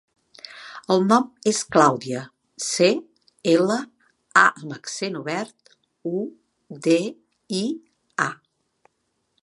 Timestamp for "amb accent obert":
4.63-5.57